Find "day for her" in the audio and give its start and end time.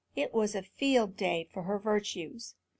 1.15-1.77